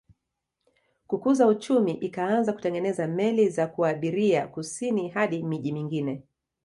[1.07, 6.23] Kukuza uchumi ikaanza kutengeneza meli za kuabiria kusini hadi miji mingine